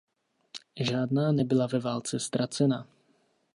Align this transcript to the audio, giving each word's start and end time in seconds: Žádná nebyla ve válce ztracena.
Žádná 0.79 1.31
nebyla 1.31 1.67
ve 1.67 1.79
válce 1.79 2.19
ztracena. 2.19 2.87